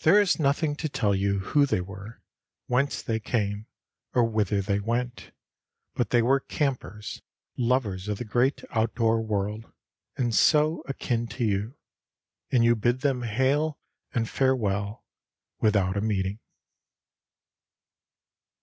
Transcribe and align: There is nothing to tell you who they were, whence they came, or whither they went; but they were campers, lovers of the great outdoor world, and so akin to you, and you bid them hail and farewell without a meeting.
There 0.00 0.20
is 0.20 0.38
nothing 0.38 0.76
to 0.76 0.86
tell 0.86 1.14
you 1.14 1.38
who 1.38 1.64
they 1.64 1.80
were, 1.80 2.20
whence 2.66 3.00
they 3.00 3.18
came, 3.18 3.66
or 4.12 4.22
whither 4.22 4.60
they 4.60 4.80
went; 4.80 5.30
but 5.94 6.10
they 6.10 6.20
were 6.20 6.40
campers, 6.40 7.22
lovers 7.56 8.06
of 8.06 8.18
the 8.18 8.26
great 8.26 8.62
outdoor 8.72 9.22
world, 9.22 9.72
and 10.14 10.34
so 10.34 10.82
akin 10.86 11.26
to 11.28 11.44
you, 11.46 11.78
and 12.52 12.64
you 12.66 12.76
bid 12.76 13.00
them 13.00 13.22
hail 13.22 13.78
and 14.12 14.28
farewell 14.28 15.06
without 15.58 15.96
a 15.96 16.02
meeting. 16.02 16.38